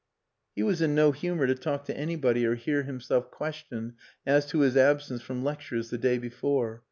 He 0.55 0.63
was 0.63 0.81
in 0.81 0.95
no 0.95 1.11
humour 1.11 1.45
to 1.45 1.53
talk 1.53 1.85
to 1.85 1.95
anybody 1.95 2.43
or 2.43 2.55
hear 2.55 2.81
himself 2.81 3.29
questioned 3.29 3.93
as 4.25 4.47
to 4.47 4.61
his 4.61 4.75
absence 4.75 5.21
from 5.21 5.43
lectures 5.43 5.91
the 5.91 5.99
day 5.99 6.17
before. 6.17 6.79